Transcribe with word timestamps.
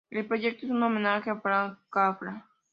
El 0.09 0.25
proyecto 0.25 0.65
es 0.65 0.71
un 0.71 0.81
homenaje 0.81 1.29
a 1.29 1.39
Franz 1.41 1.77
Kafka. 1.91 2.47